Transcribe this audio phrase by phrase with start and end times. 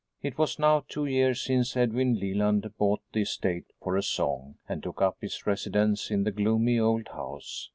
[0.23, 4.81] It was now two years since Edwin Leland bought the estate for a song and
[4.81, 7.69] took up his residence in the gloomy old house.